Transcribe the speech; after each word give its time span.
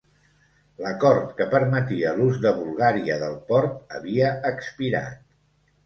L'acord 0.85 1.35
que 1.41 1.47
permetia 1.51 2.15
l'ús 2.21 2.41
de 2.47 2.55
Bulgària 2.63 3.21
del 3.27 3.39
port 3.53 3.97
havia 4.01 4.35
expirat. 4.55 5.27